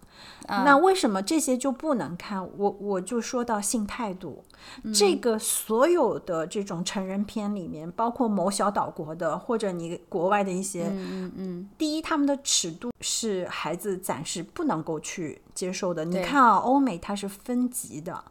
[0.47, 2.43] 那为什么这些就不能看？
[2.57, 4.43] 我我就说到性态度，
[4.93, 16.06] 这个所有的这种成人片里面，包括某小岛国的或者你国外的一些，嗯嗯第一，他们的尺度是孩子暂时不能够去接受的。
[16.06, 18.24] 你看啊，欧美它是分级的。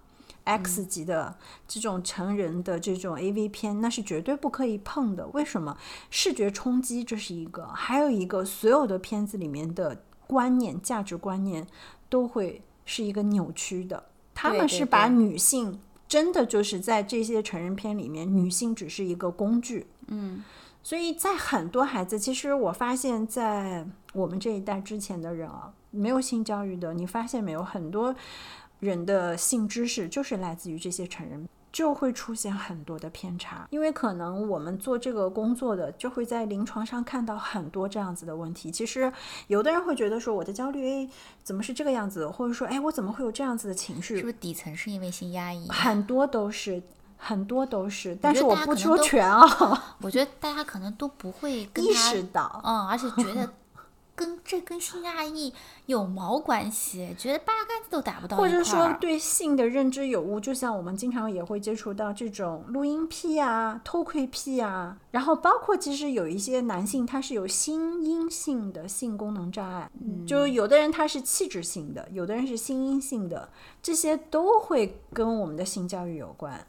[0.44, 1.36] X 级的
[1.66, 5.26] 这种成人的这种 A V 片，那是绝对不可以碰的。
[5.32, 5.76] 为什么？
[6.08, 11.66] 视觉冲击这是一个，还有一个，所有的片子里面的观念、价值观念
[12.08, 14.04] 都会是一个扭曲的。
[14.36, 19.88] 他们是把女性真的就是在这些成人片里面，女性只是一个工具。
[20.06, 20.44] 嗯，
[20.86, 28.14] 所以在很多孩子，其实我发现，在我们这一代之前的人啊，没有性教育的，你发现没有，很多
[28.78, 31.48] 人的性知识就是来自于这些成人。
[31.72, 38.70] 就会出现很多的偏差，因为可能我们做这个工作的，就会在临床上看到很多这样子的问题。
[38.70, 39.12] 其实
[39.48, 41.10] 有的人会觉得说，我的焦虑，哎，
[41.42, 42.28] 怎么是这个样子？
[42.28, 44.14] 或者说，哎，我怎么会有这样子的情绪？
[44.18, 45.68] 是不是底层是因为性压抑？
[45.68, 46.80] 很多都是，
[47.16, 52.60] 很多都是，但是我不说全啊， 我觉得大家可能都不会意识到。
[52.64, 53.52] 嗯，而且觉得
[54.14, 55.52] 跟这跟性压抑
[55.86, 57.14] 有毛关系？
[57.18, 58.48] 觉得八竿子都打不到或。
[58.48, 69.90] 者说对性的认知有误，就像我们经常也会接触到这种录音癖啊、偷窥癖啊，然后包括其实有一些男性他是有心因性的性功能障碍，
[70.26, 73.48] 就有的人他是气质性的，有的人是心因性的，
[73.82, 76.66] 这些都会跟我们的性教育有关。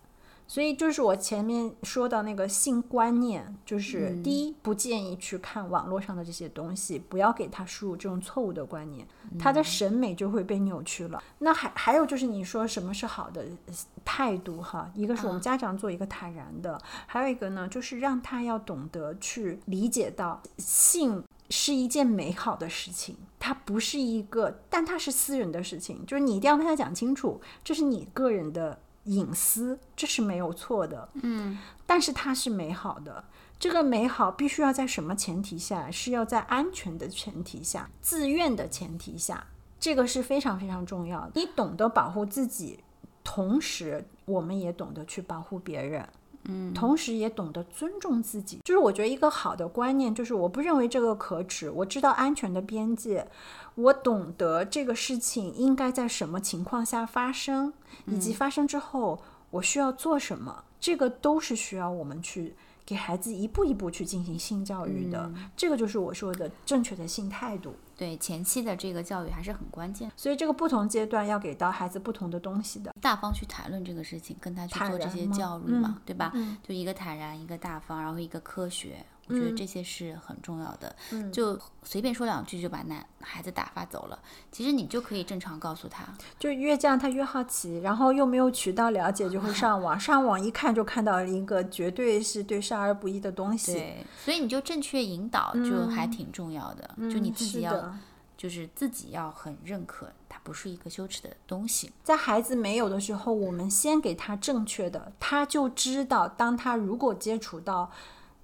[0.47, 9.05] 所以就是我前面说到那个性观念，就是第一，不建议去看网络上的这些东西，不要给他输入这种错误的观念，
[9.37, 11.21] 他的审美就会被扭曲了。
[11.39, 13.73] 那还还有就是你说什么是好的呃
[14.05, 14.89] 态度哈？
[14.95, 21.23] 一个是我们家长做一个坦然的，还有一个呢，就是让他要懂得去理解到性。
[21.49, 28.77] 是一件美好的事情，它不是一个，但它是私人的事情，就是你一定要跟他讲清楚，这是你个人的
[29.07, 31.09] 隐私，这是没有错的。
[31.23, 33.23] 嗯，但是它是美好的，
[33.59, 35.89] 这个美好必须要在什么前提下？
[35.89, 39.47] 是要在安全的前提下、自愿的前提下，
[39.79, 41.31] 这个是非常非常重要的。
[41.35, 42.79] 你懂得保护自己，
[43.23, 46.07] 同时我们也懂得去保护别人。
[46.49, 53.27] 嗯，同时也懂得尊重自己，就是我觉得一个好的观念，就是我不认为这个可耻，我知道安全的边界，
[53.75, 57.73] 我懂得这个事情应该在什么情况下发生，
[58.05, 62.55] 以及发生之后我需要做什么，这个都是需要我们去
[62.85, 65.29] 给孩子一步一步去进行性教育的。
[65.55, 67.75] 这个就是我说的正确的性态度。
[67.97, 72.93] 对前期的这个教育还是很关键，所以这个不同阶段要给到孩子不同的东西的。
[73.01, 76.31] 大方去谈论这个事情，跟他去做这些教育嘛，嗯对吧？
[76.35, 80.95] 嗯就一个坦然，一个大方，然后一个科学，我觉得嗯这些是很重要的。
[81.11, 84.19] 嗯就随便说两句就把男孩子打发走了，
[84.51, 86.03] 其实你就可以正常告诉他，
[86.39, 89.99] 就越这样，他越好奇，然后又没有渠道了解，就会上网。
[89.99, 93.73] 上网一看就看到一个绝对是对少儿不宜的东西。
[93.73, 96.89] 对，所以你就正确引导，就还挺重要的。
[96.97, 97.95] 就你嗯自己要
[98.35, 101.91] 就是自己要很认可，它不是一个羞耻的东西。
[102.03, 107.89] 在孩子没有的时候，我们先给他正确的，他就知道，当他如果接触到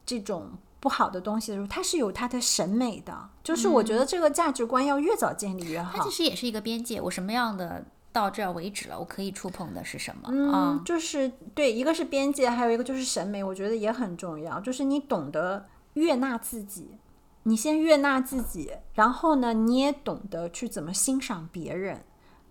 [0.03, 0.49] 这种
[0.83, 3.29] 不好的东西的时候，它是有它的审美的。
[3.41, 6.11] 就是我觉得这个价值观要越早建立越好它其。
[6.11, 10.75] 实也是一个边界，我什么样的到这儿为止了，我可以触碰的是什么啊？
[10.75, 14.59] 嗯，就是对，一个是边界，还有一个就是审美，我觉得也很重要。
[14.59, 16.97] 就是你懂得悦纳自己，
[17.43, 22.03] 你先悦纳自己，然后呢，你也懂得去怎么欣赏别人，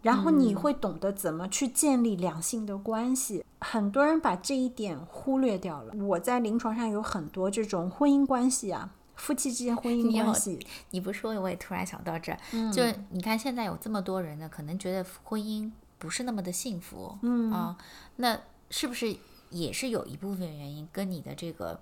[0.03, 3.45] 然后你会懂得怎么去建立两性的关系。
[3.61, 5.95] 很多人把这一点忽略掉了。
[6.05, 10.59] 我在临床上有很多这种婚姻关系啊，夫妻之间婚姻关系，
[10.91, 17.79] 你不说，我也突然想到这儿，嗯就是你看现在有这么多人呢，可能觉得婚姻不是那么的幸福，嗯啊，
[18.17, 18.37] 那
[18.69, 19.17] 是不是
[19.51, 21.81] 也是有一部分原因跟你的这个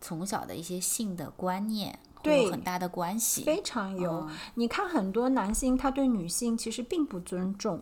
[0.00, 1.98] 从小的一些性的观念
[2.30, 3.42] 有很大的关系？
[3.42, 4.26] 非常有。
[4.28, 7.80] 嗯你看，很多男性他对女性其实并不尊重。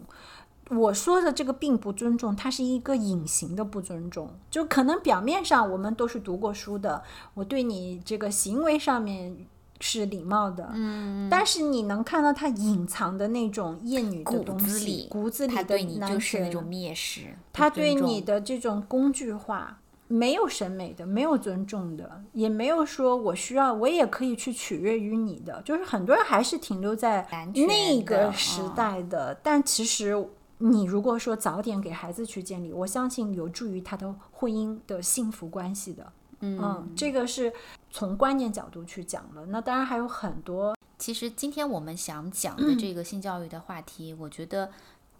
[0.71, 7.03] 我说的这个并不尊重，它是一个隐形的不尊重，就可能表面上我们都是读过书的，
[7.35, 9.37] 我对你这个行为上面
[9.81, 19.79] 是礼貌的，嗯，但是你能看到他隐藏的那种厌女的骨东西子里，骨子里的他对你就是那种蔑视，他对你的这种工具化，
[20.13, 29.35] 没有审美的，没有尊重的，也没有说我需要，我也可以去取悦于你的，就是很多人还是停留在那个时嗯代的。
[29.43, 36.13] 但其实你如果说早点给孩子去建立，我相信有助于他的婚姻的幸福关系的。
[36.41, 37.51] 嗯，这个是
[37.91, 39.47] 从观念角度去讲了。
[39.47, 44.71] 那当然还有很多，其实今天我们想讲嗯的 这个性教育的话题，我觉得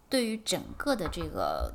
[0.07, 1.73] 对于整个的这个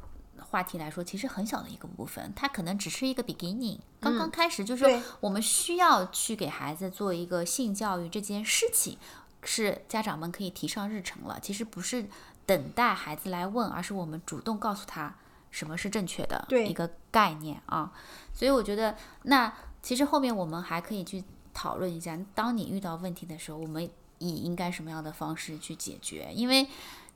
[0.50, 8.96] 话题来说，其实很小的一个部分，它可能只是一个 beginning，刚刚开始，就是我们需要去给孩子做一个性教育这件事情，
[9.42, 11.38] 是家长们可以提上日程了。
[11.40, 12.06] 其实不是
[12.46, 15.14] 等待孩子来问，而是我们主动告诉他
[15.50, 17.92] 什么是正确的一个概念啊。
[18.32, 21.22] 所以我觉得，那其实后面我们还可以去
[21.52, 23.88] 讨论一下，当你遇到问题的时候，我们
[24.18, 26.30] 以应该什么样的方式去解决？
[26.32, 26.66] 因为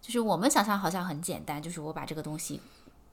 [0.02, 2.60] 就是我们想象好像很简单，就是我把这个东西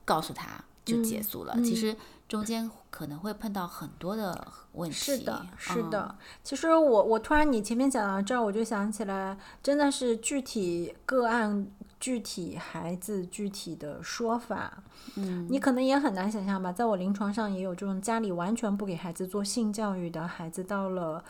[0.10, 0.48] 告诉他
[0.84, 1.54] 就结束了。
[1.62, 1.96] 其实
[2.28, 4.96] 中间可能会碰到很多的问题。
[4.96, 6.16] 是的，是嗯的。
[6.44, 11.68] 其实我我突然你前面讲到这儿，我就想起来，真的是具体个案、
[12.00, 14.82] 具体孩子、具体的说法。
[15.16, 21.24] 嗯，你可能也很难想象吧，在我临床上也有这种家里完全不给孩子做性教育的孩子，到了。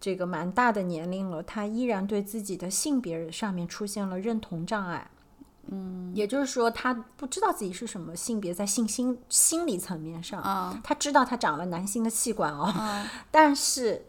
[0.00, 5.10] 这个蛮大的年龄了，他依然对自己的性别上面出现了认同障碍。
[5.70, 14.06] 嗯，也就是说，他不知道自己是什么性别，在性心心理层面上，啊他知道他长了男性的器官哦，啊 但是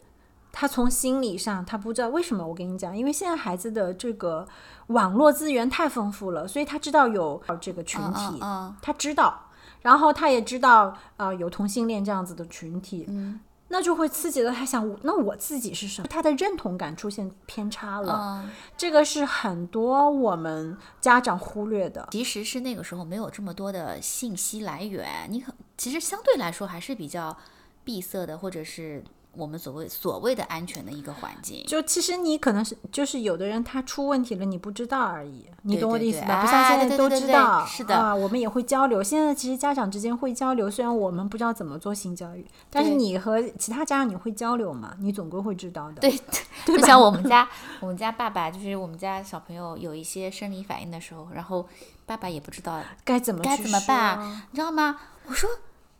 [0.52, 2.46] 他从心理上他不知道为什么。
[2.46, 4.46] 我跟你讲，因为现在孩子的这个
[4.88, 8.40] 网络资源太丰富了，所以他知道有这个群体，
[8.82, 9.48] 他知道，
[9.82, 10.86] 然后他也知道
[11.16, 13.38] 啊、呃有同性恋这样子的群体，嗯
[13.72, 16.08] 那就会刺激到他想，那我自己是什么？
[16.08, 22.08] 他的认同感出现偏差了，嗯，这个是很多我们家长忽略的。
[22.10, 27.36] 其实是那个时候没有这么多的信息来源，你可其实相对来说还是比较
[27.84, 31.64] 闭塞的，或者是我们所谓所谓的安全的一个环境。
[31.66, 36.42] 就其实你可能是就是有的人他出问题了，你不知道而已，你懂我的意思吧？
[36.42, 39.02] 不像哎现在都对对对对知道，是的啊，我们也会交流。
[39.02, 44.94] 现在其实家长之间会交流，虽然我们不知道怎么做性教育，但是你和其他家长你会交流嘛？
[44.98, 46.00] 你总归会知道的。
[46.00, 46.12] 对，
[46.66, 47.48] 就像我们家，
[47.80, 51.66] 我们家爸爸就是我们家小朋友有一些生理反应的时候，然后
[52.04, 54.18] 爸爸也不知道该怎么该怎么办，
[54.50, 54.96] 你知道吗？
[55.26, 55.48] 我说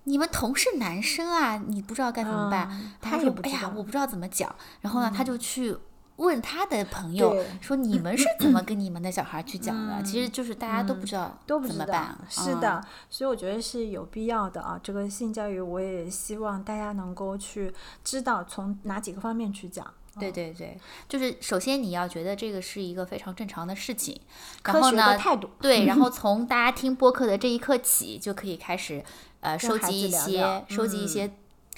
[0.05, 2.69] 你们同是男生啊，你不知道该怎么办？
[2.71, 4.55] 嗯他说哎呀我不知道怎么讲。
[4.81, 5.77] 然后呢，他就去。
[6.17, 10.03] 问他的朋友说：“你们是怎么跟你们的小孩去讲的？
[10.03, 14.79] 其实就是大家都不知道嗯都不知道怎么办。，是嗯的，所以我觉得是有必要的啊。
[14.83, 17.73] 这个性教育，我也希望大家能够去
[18.05, 19.87] 知道从哪几个方面去讲。
[20.19, 20.79] 对对对，
[21.09, 24.21] 就是首先你要觉得这个是一个非常正常的事情，
[24.63, 29.03] 然后呢，态度，对，然后 从大家听播客的这一刻起，就可以开始
[29.41, 31.31] 呃收集一些收集一嗯些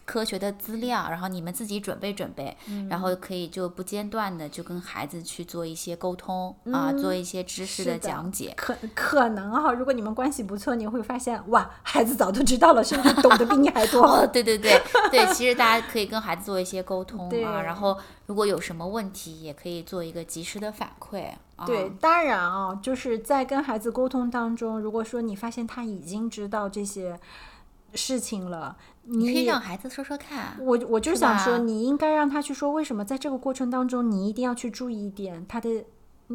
[0.05, 8.53] 科学的资料，然后你们自己准备准备，嗯然后可以就不间断的就跟孩子去做一些沟通、啊，做一些知识的讲解。
[8.57, 14.03] 可可能哈、如果你们关系不错，你会发现哇，孩子早都知道了，甚至懂得比你还多。
[14.03, 14.77] 哦，对对对
[15.13, 17.97] 对，其实大家可以跟孩子做一些沟通啊，然后
[18.27, 21.29] 如果有什么问题，也可以做一个及时的反馈。
[21.55, 27.21] 啊、对，当然啊，就是在跟孩子沟通当中，如果说你发现他已经知道这些
[27.95, 30.57] 事情了，你可以让孩子说说看。
[30.61, 35.84] 我我就想说，你应该让他去说，为什么在这个过程当中，你一定要去注意一点他的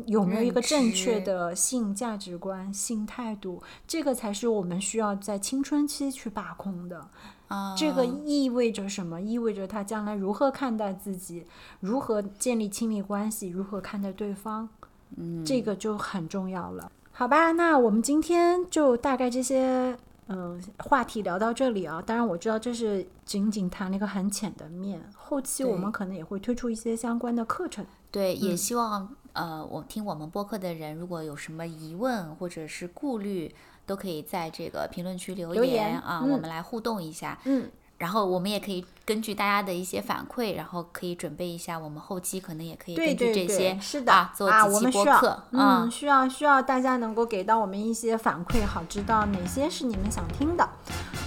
[0.05, 7.07] 有没有一个正确的性价值观、性态度，这个才是我们需要在青春期去把控的。
[7.47, 9.21] 啊，这个意味着什么？
[9.21, 11.45] 意味着他将来如何看待自己，
[11.79, 14.67] 如何建立亲密关系，如何看待对方，
[15.15, 16.91] 嗯，这个就很重要了。
[17.13, 19.97] 好吧，那我们今天就大概这些
[20.27, 22.01] 嗯、话题聊到这里啊。
[22.01, 27.85] 当然我知道这是仅仅谈了一个很浅的面，后期我们可能也会推出一些相关的课程。
[28.11, 33.53] 对，也嗯希望呃，我听我们播客的人，如果有什么疑问或者是顾虑，
[33.85, 37.39] 都可以在这个评论区留留言啊，嗯我们来互动一下。
[37.45, 50.67] 嗯，然后我们也可以根据大家的一些反馈，然后可以准备一下，我们后期可能也可以对根据对对，这些是的啊做啊，几期我们需要播客嗯，啊需要需要大家能够给到我们一些反馈，好知道哪些是你们想听的。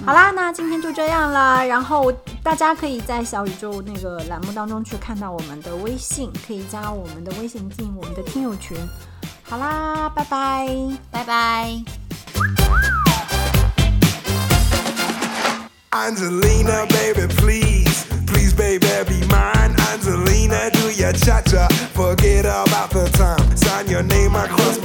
[0.07, 1.67] 好啦，那今天就这样了。
[1.67, 2.13] 然后
[2.43, 8.77] 大家可以在小宇宙那个栏目当中去看到我们的微信，可以加我们的微信进我们的听友群。
[9.43, 10.69] 好啦，拜拜。
[11.11, 12.10] 拜拜。
[15.93, 19.75] Angelina, baby, please, please, baby, be mine.
[19.91, 23.57] Angelina, do your cha cha, forget about the time.
[23.57, 24.79] Sign your name across